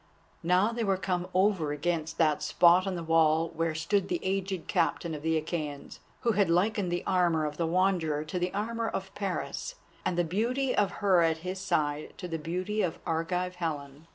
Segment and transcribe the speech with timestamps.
[0.41, 4.65] Now they were come over against that spot in the wall where stood the aged
[4.67, 8.87] Captain of the Achæans, who had likened the armour of the Wanderer to the armour
[8.89, 13.57] of Paris, and the beauty of her at his side to the beauty of Argive
[13.57, 14.07] Helen.